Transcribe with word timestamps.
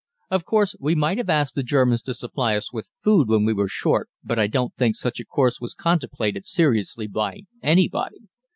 Of 0.31 0.45
course 0.45 0.75
we 0.79 0.95
might 0.95 1.19
have 1.19 1.29
asked 1.29 1.53
the 1.53 1.61
Germans 1.61 2.01
to 2.09 2.15
supply 2.15 2.55
us 2.57 2.73
with 2.73 2.89
food 2.97 3.27
when 3.29 3.45
we 3.45 3.53
were 3.53 3.67
short, 3.67 4.09
but 4.23 4.39
I 4.39 4.47
don't 4.47 4.73
think 4.73 4.95
such 4.95 5.19
a 5.19 5.25
course 5.25 5.61
was 5.61 5.75
contemplated 5.75 6.47
seriously 6.47 7.05
by 7.05 7.41
anybody. 7.61 8.27